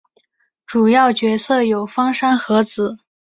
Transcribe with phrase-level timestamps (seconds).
[0.65, 2.97] 主要角色有芳山和子。